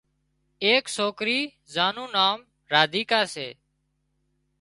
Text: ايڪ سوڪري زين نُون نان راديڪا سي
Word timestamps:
ايڪ 0.65 0.83
سوڪري 0.97 1.39
زين 1.73 1.91
نُون 1.95 2.09
نان 2.15 2.37
راديڪا 2.71 3.21
سي 3.33 3.47